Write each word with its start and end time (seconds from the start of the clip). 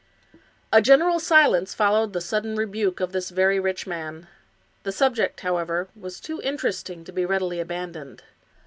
A 0.73 0.81
general 0.81 1.19
silence 1.19 1.75
followed 1.75 2.13
the 2.13 2.21
sudden 2.21 2.55
rebuke 2.55 2.99
of 2.99 3.11
this 3.11 3.29
very 3.29 3.59
rich 3.59 3.85
man. 3.85 4.25
The 4.81 4.91
subject, 4.91 5.41
however, 5.41 5.89
was 5.95 6.19
too 6.19 6.41
interesting 6.41 7.03
to 7.03 7.11
be 7.11 7.23
readily 7.23 7.59
abandoned. 7.59 8.23